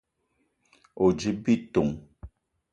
[1.03, 1.93] O: djip bitong.